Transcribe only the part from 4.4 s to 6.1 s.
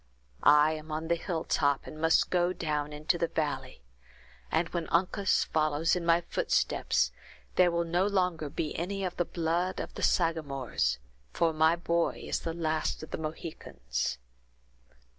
and when Uncas follows in